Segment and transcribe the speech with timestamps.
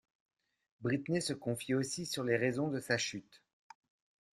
[0.81, 3.43] Britney se confie aussi sur les raisons de sa chute.